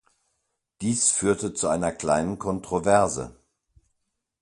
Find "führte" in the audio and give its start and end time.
1.11-1.53